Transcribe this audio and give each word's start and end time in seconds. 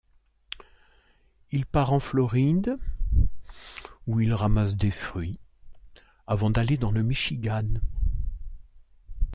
Il 1.51 1.67
part 1.67 1.93
en 1.93 1.99
Floride 1.99 2.75
où 4.07 4.19
il 4.19 4.33
ramasse 4.33 4.75
des 4.75 4.89
fruits 4.89 5.37
avant 6.25 6.49
d'aller 6.49 6.77
dans 6.77 6.89
le 6.91 7.03
Michigan. 7.03 7.67